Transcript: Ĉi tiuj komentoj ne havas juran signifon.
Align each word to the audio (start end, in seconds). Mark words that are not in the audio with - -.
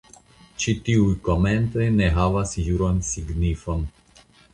Ĉi 0.61 0.73
tiuj 0.85 1.09
komentoj 1.27 1.89
ne 1.97 2.07
havas 2.15 2.55
juran 2.69 2.97
signifon. 3.11 3.85